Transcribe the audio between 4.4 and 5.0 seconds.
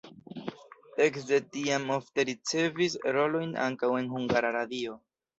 Radio.